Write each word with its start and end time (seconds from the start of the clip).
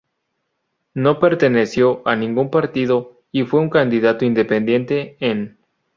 No 0.95 1.19
perteneció 1.19 2.01
a 2.07 2.15
ningún 2.15 2.49
partido 2.49 3.21
y 3.31 3.43
fue 3.43 3.59
un 3.59 3.69
candidato 3.69 4.25
independiente 4.25 5.15
en. 5.19 5.59